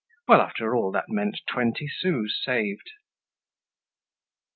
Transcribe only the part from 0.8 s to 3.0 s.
that meant twenty sous saved.